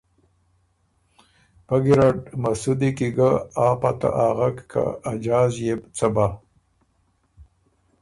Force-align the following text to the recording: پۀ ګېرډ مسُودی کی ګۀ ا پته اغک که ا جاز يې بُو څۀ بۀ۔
پۀ 1.65 1.77
ګېرډ 1.83 2.19
مسُودی 2.41 2.89
کی 2.97 3.09
ګۀ 3.15 3.31
ا 3.65 3.67
پته 3.81 4.09
اغک 4.25 4.57
که 4.71 4.83
ا 5.09 5.11
جاز 5.23 5.53
يې 5.65 5.73
بُو 5.81 5.87
څۀ 5.97 6.07
بۀ۔ 6.15 6.27